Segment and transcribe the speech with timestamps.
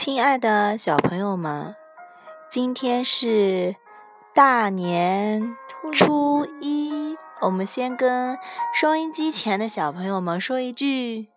[0.00, 1.74] 亲爱的小朋友们，
[2.48, 3.74] 今天是
[4.32, 5.56] 大年
[5.92, 8.38] 初一，我们先跟
[8.72, 11.30] 收音机前的小朋友们说一句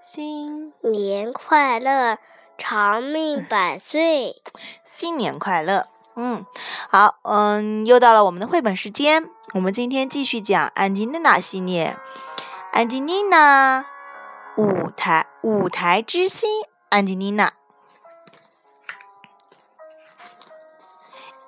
[0.00, 2.16] 新年快乐，
[2.56, 4.40] 长命百岁，
[4.86, 5.88] 新年快乐。
[6.16, 6.46] 嗯，
[6.88, 11.98] 好，嗯，又到了我们的绘本时间，我们今天继续讲《安吉丽娜》系列，
[12.72, 13.84] 《安吉丽娜》
[14.62, 16.48] 舞台舞台之星，
[16.88, 17.52] 安吉丽娜。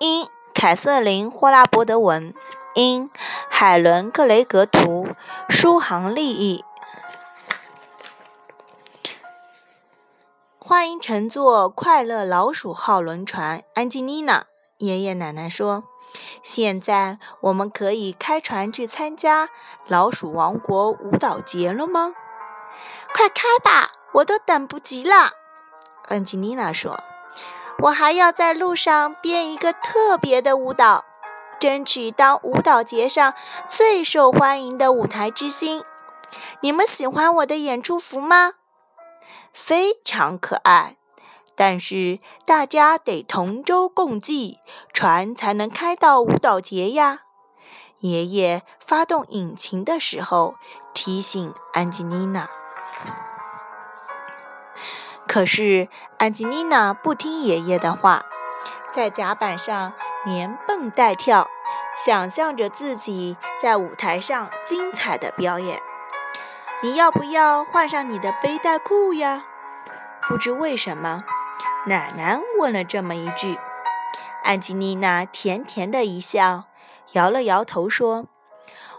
[0.00, 2.32] 因凯瑟琳·霍拉伯德文，
[2.74, 3.10] 因
[3.50, 5.08] 海伦·克雷格图，
[5.50, 6.64] 书行立意。
[10.58, 14.46] 欢迎乘坐快乐老鼠号轮船，安吉丽娜。
[14.78, 15.84] 爷爷奶奶说
[16.42, 19.50] ：“现在我们可以开船去参加
[19.86, 22.14] 老鼠王国舞蹈节了吗？”
[23.12, 25.32] 快开吧，我都等不及了。
[26.08, 26.98] 安吉丽娜说。
[27.82, 31.04] 我还要在路上编一个特别的舞蹈，
[31.58, 33.32] 争取当舞蹈节上
[33.66, 35.82] 最受欢迎的舞台之星。
[36.60, 38.52] 你们喜欢我的演出服吗？
[39.52, 40.96] 非常可爱，
[41.56, 44.58] 但是大家得同舟共济，
[44.92, 47.20] 船才能开到舞蹈节呀。
[48.00, 50.54] 爷爷发动引擎的时候
[50.92, 52.48] 提醒安吉丽娜。
[55.30, 55.86] 可是
[56.18, 58.24] 安吉丽娜不听爷爷的话，
[58.90, 59.92] 在甲板上
[60.24, 61.46] 连蹦带跳，
[62.04, 65.80] 想象着自己在舞台上精彩的表演。
[66.82, 69.44] 你要不要换上你的背带裤呀？
[70.26, 71.22] 不知为什么，
[71.86, 73.56] 奶奶问了这么一句。
[74.42, 76.64] 安吉丽娜甜甜的一笑，
[77.12, 78.26] 摇了摇头说：“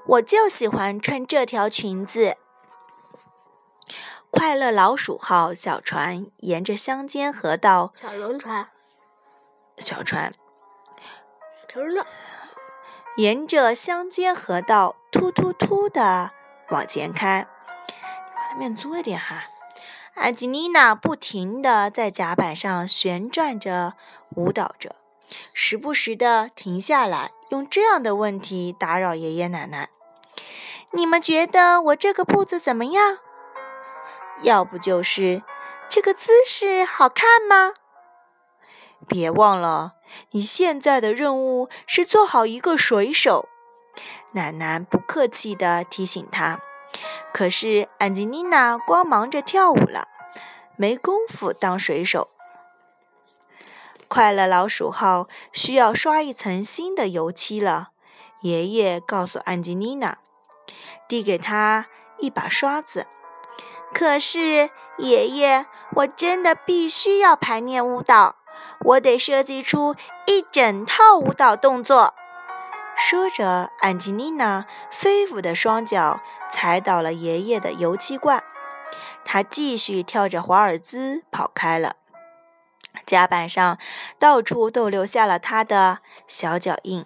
[0.08, 2.38] 我就喜欢穿这条裙子。”
[4.32, 8.70] 快乐老鼠号小船沿着乡间河道，小轮船，
[9.78, 10.34] 小船，
[11.72, 12.08] 小轮船，
[13.18, 16.32] 沿着乡间河道突突突的
[16.70, 17.46] 往前开。
[18.34, 19.44] 往那边坐一点哈。
[20.16, 23.94] 安吉丽娜不停的在甲板上旋转着，
[24.36, 24.96] 舞蹈着，
[25.54, 29.90] 时不时的停下来，用这样的问题打扰爷爷奶奶
[30.92, 33.20] ：“你们觉得我这个步子怎么样？”
[34.42, 35.44] 要不就是
[35.90, 37.74] 这个姿势好看吗？
[39.08, 39.94] 别忘了，
[40.32, 43.50] 你现在的任务是做好一个水手。
[44.34, 46.62] 奶奶不客气地提醒他。
[47.34, 50.08] 可是安吉丽娜光忙着跳舞了，
[50.76, 52.30] 没工夫当水手。
[54.08, 57.92] 快乐老鼠号需要刷一层新的油漆了。
[58.42, 60.18] 爷爷告诉安吉丽娜，
[61.08, 61.88] 递给她
[62.18, 63.08] 一把刷子。
[63.94, 65.66] 可是，爷爷，
[65.96, 68.38] 我真的必须要排练舞蹈，
[68.86, 72.14] 我得设计出一整套舞蹈动作。
[72.96, 78.44] 说着，安吉丽娜飞舞的双脚踩倒了爷爷的油漆罐，
[79.26, 81.96] 她继续跳着华尔兹跑开了。
[83.06, 83.78] 甲板上
[84.20, 87.06] 到处都留下了她的小脚印。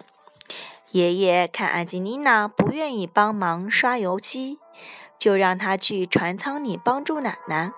[0.90, 4.58] 爷爷看安吉丽娜不愿意帮忙刷油漆。
[5.18, 7.72] 就让他去船舱里帮助奶奶，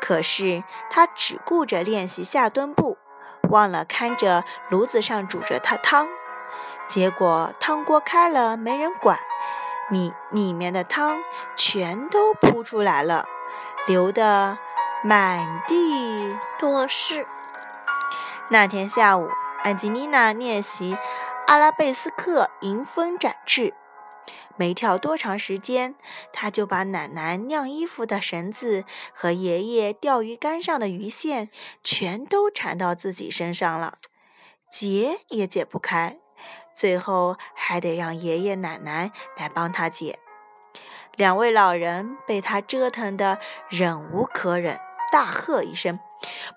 [0.00, 2.96] 可是他只顾着练习下蹲步，
[3.50, 6.08] 忘了看着炉子上煮着的汤。
[6.86, 9.18] 结果汤锅开了，没人管，
[9.90, 11.20] 里里面的汤
[11.56, 13.26] 全都扑出来了，
[13.86, 14.58] 流的
[15.04, 17.26] 满地都是。
[18.48, 19.28] 那天下午，
[19.62, 20.98] 安吉丽娜练习
[21.46, 23.74] 阿拉贝斯克迎风展翅。
[24.60, 25.94] 没跳多长时间，
[26.34, 28.84] 他就把奶奶晾衣服的绳子
[29.14, 31.48] 和爷爷钓鱼竿上的鱼线
[31.82, 33.94] 全都缠到自己身上了，
[34.70, 36.18] 解也解不开，
[36.74, 40.18] 最后还得让爷爷奶奶来帮他解。
[41.16, 43.38] 两位老人被他折腾得
[43.70, 44.78] 忍无可忍，
[45.10, 45.98] 大喝一声：“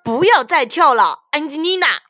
[0.04, 2.02] 不要再跳了，安吉丽娜！”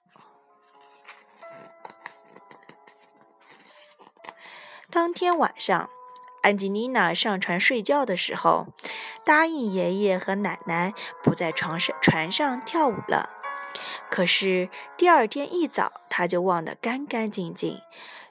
[4.91, 5.89] 当天晚上，
[6.43, 8.67] 安吉丽娜上船睡觉的时候，
[9.23, 10.93] 答应爷爷和奶奶
[11.23, 13.29] 不在床上船上跳舞了。
[14.11, 17.79] 可是第二天一早，她就忘得干干净净，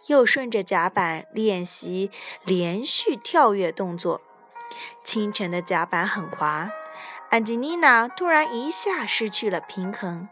[0.06, 2.10] 又顺着甲板练习
[2.44, 4.20] 连续跳跃动作。
[5.02, 6.70] 清晨的甲板很滑，
[7.30, 10.28] 安吉丽娜突然一下失去了平衡，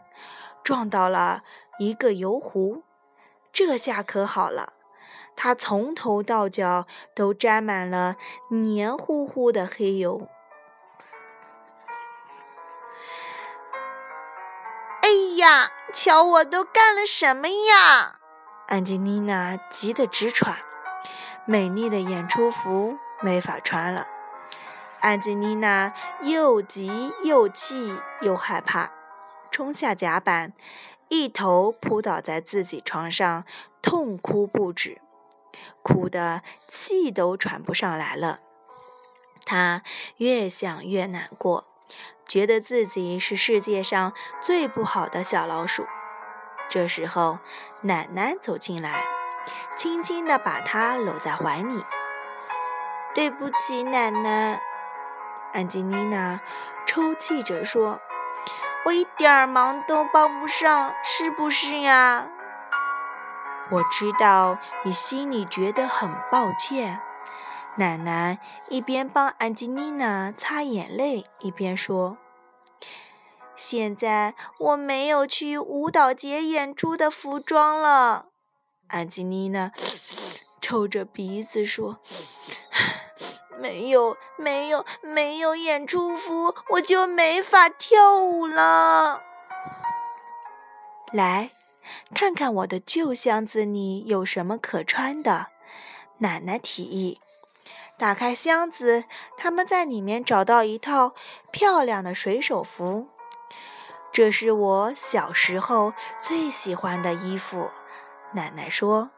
[0.63, 1.43] 撞到了
[1.79, 2.83] 一个油壶。
[3.51, 4.73] 这下可好了。
[5.43, 6.85] 他从头到脚
[7.15, 8.15] 都沾满了
[8.51, 10.27] 黏糊糊的黑油。
[15.01, 15.71] 哎呀！
[15.91, 18.19] 瞧我都干了什么呀！
[18.67, 20.59] 安吉丽娜急得直喘，
[21.45, 24.05] 美丽的演出服没法穿了。
[24.99, 25.91] 安吉丽娜
[26.21, 28.91] 又急又气又害怕，
[29.49, 30.53] 冲下甲板，
[31.09, 33.43] 一头扑倒在自己床上，
[33.81, 35.01] 痛哭不止，
[35.81, 38.39] 哭得气都喘不上来了。
[39.45, 39.81] 她
[40.17, 41.67] 越想越难过，
[42.27, 45.87] 觉得自己是世界上最不好的小老鼠。
[46.69, 47.39] 这时候，
[47.81, 49.03] 奶奶走进来，
[49.75, 51.83] 轻轻地把她搂在怀里。
[53.13, 54.61] “对不起，奶奶。”
[55.51, 56.39] 安吉丽娜
[56.85, 57.99] 抽泣着说
[58.85, 62.29] ，“我一点忙都帮不上，是不是呀
[63.71, 67.01] ？”“我知道你心里觉得很抱歉。”
[67.77, 68.39] 奶奶
[68.69, 72.17] 一边帮安吉丽娜擦眼泪，一边说。
[73.55, 78.25] 现在我没有去舞蹈节演出的服装了，
[78.87, 79.71] 安吉丽娜
[80.59, 81.99] 抽着鼻子说
[83.57, 89.21] ：“没有，没有，没有演出服，我就没法跳舞了。”
[91.13, 91.51] 来，
[92.13, 95.47] 看看我的旧箱子里有什么可穿的，
[96.19, 97.19] 奶奶提议。
[97.97, 99.05] 打开箱子，
[99.37, 101.13] 他们在里面找到一套
[101.51, 103.07] 漂亮的水手服。
[104.11, 107.69] 这是我小时候最喜欢的衣服，
[108.33, 109.11] 奶奶说：“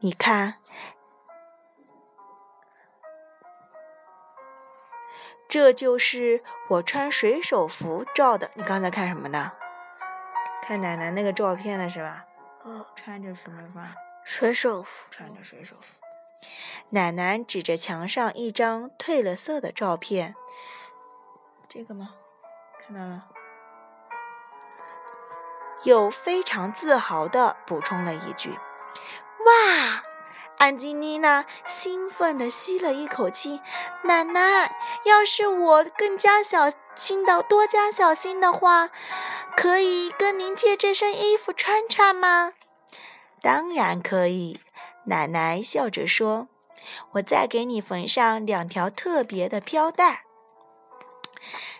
[0.00, 0.56] 你看，
[5.48, 8.50] 这就是我穿水手服照的。
[8.54, 9.52] 你刚才看什么呢？
[10.70, 12.24] 看奶奶那个照片了是吧？
[12.64, 13.90] 嗯，穿着什么吧？
[14.22, 15.08] 水手服。
[15.10, 15.98] 穿着水手服。
[16.90, 20.36] 奶奶指着墙上一张褪了色的照片，
[21.68, 22.10] 这个吗？
[22.86, 23.26] 看到了。”
[25.82, 28.50] 又非常自豪地补充了一句
[29.44, 30.04] ：“哇！”
[30.58, 33.60] 安吉丽娜兴奋地吸了一口气。
[34.04, 36.70] “奶奶，要是我更加小
[37.00, 38.90] 心的多加小心的话，
[39.56, 42.52] 可以跟您借这身衣服穿穿吗
[43.40, 44.60] ？”“当然可以。”
[45.08, 46.48] 奶奶笑着说
[47.12, 50.24] ，“我再给你缝上两条特别的飘带。”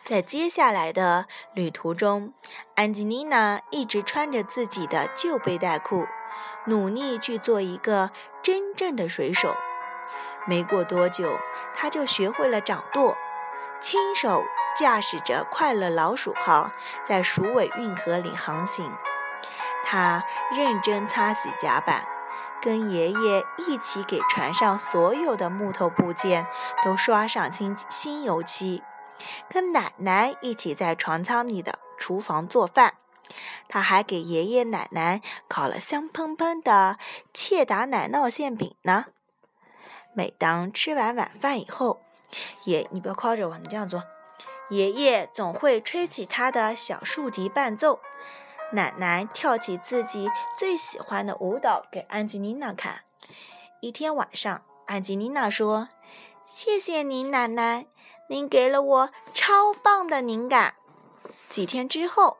[0.06, 2.32] 在接下来的旅途中，
[2.76, 6.06] 安吉丽娜一直穿着自己的旧背带裤，
[6.64, 8.10] 努力去做一个
[8.42, 9.54] 真正的水手。
[10.46, 11.38] 没过多久，
[11.74, 13.14] 她就学会了掌舵，
[13.82, 14.42] 亲手
[14.80, 16.72] 驾驶着快乐老鼠号
[17.04, 18.90] 在鼠尾运河里航行。
[19.84, 20.24] 他
[20.56, 22.06] 认真擦洗甲板，
[22.62, 26.46] 跟爷爷一起给船上所有的木头部件
[26.82, 28.82] 都刷上新新油漆。
[29.50, 32.94] 跟奶奶一起在船舱里的厨房做饭，
[33.68, 36.96] 他还给爷爷奶奶烤了香喷喷的
[37.34, 39.08] 切达奶酪馅饼呢。
[40.14, 42.00] 每当吃完晚饭以后，
[42.64, 44.02] 爷你不要靠着我，你这样做，
[44.70, 48.00] 爷爷总会吹起他的小竖笛伴奏，
[48.72, 53.02] 奶奶跳起自己最喜欢的舞蹈给安吉丽娜看。
[53.80, 55.88] 一天晚上，安吉丽娜说
[56.46, 57.86] ：“谢谢您，奶奶。”
[58.30, 60.76] 您给了我超棒的灵感。
[61.48, 62.38] 几天之后，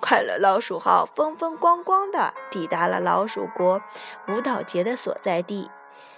[0.00, 3.82] 快乐老鼠号风风光光地抵达了老鼠国
[4.28, 5.70] 舞蹈节的所在地。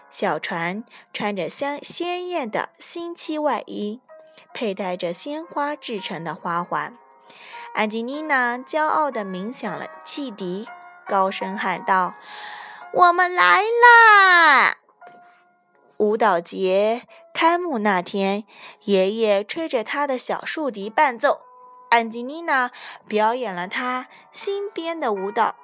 [0.09, 4.01] 小船穿着香鲜艳的新漆外衣，
[4.53, 6.97] 佩戴着鲜花制成的花环。
[7.75, 10.69] 安吉丽娜骄傲地鸣响了汽笛，
[11.09, 12.15] 高声喊道
[12.93, 14.77] ：“我们来啦！”
[15.99, 18.45] 舞蹈节开幕那天，
[18.83, 21.43] 爷爷吹着他的小竖笛伴奏，
[21.91, 22.71] 安吉丽娜
[23.07, 25.55] 表演了她新编的舞蹈。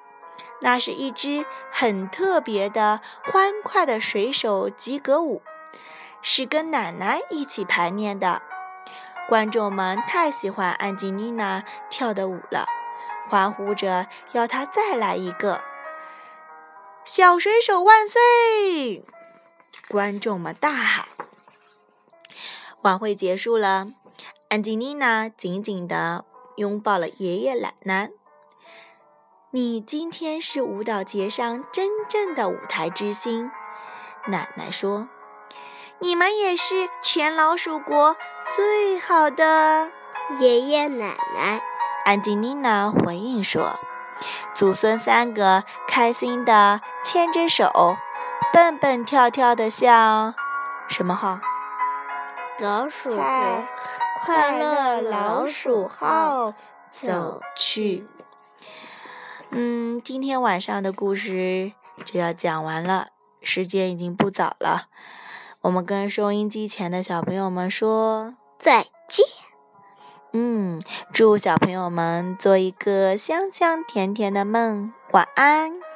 [0.61, 5.41] 那是一支很特别的欢快的水手及格舞，
[6.21, 8.41] 是跟奶奶一起排练的。
[9.29, 12.65] 观众们太喜欢安吉丽娜跳的舞了，
[13.29, 15.61] 欢呼着要她再来一个。
[17.05, 19.05] 小水手万岁！
[19.87, 21.05] 观众们大喊
[22.81, 23.89] ：“晚会结束了，
[24.49, 28.09] 安吉丽娜紧紧地拥抱了爷爷奶奶。
[29.51, 33.51] 你今天是舞蹈节上真正的舞台之星。”
[34.25, 35.07] 奶奶说
[36.01, 38.17] ：“你们也是全老鼠国
[38.55, 39.91] 最好的。”
[40.39, 41.61] 爷爷奶奶，
[42.05, 43.79] 安吉丽娜回应说
[44.53, 47.97] ：“祖孙三个开心地牵着手。”
[48.53, 50.33] 蹦蹦跳跳的，向
[50.87, 51.39] 什么号？
[52.59, 53.63] 老鼠号，
[54.25, 56.53] 快乐老鼠号
[56.91, 58.07] 走去。
[59.51, 63.09] 嗯，今天晚上的故事就要讲完了，
[63.41, 64.87] 时间已经不早了。
[65.61, 69.25] 我们跟收音机前的小朋友们说再见。
[70.31, 75.88] 嗯，祝小朋友们做一个香香甜甜的梦，晚安。